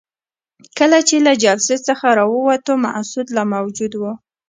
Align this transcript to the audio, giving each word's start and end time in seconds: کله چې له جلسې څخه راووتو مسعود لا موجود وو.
کله 0.77 0.99
چې 1.07 1.15
له 1.25 1.33
جلسې 1.43 1.77
څخه 1.87 2.07
راووتو 2.19 2.73
مسعود 2.83 3.27
لا 3.35 3.43
موجود 3.53 3.91
وو. 3.95 4.13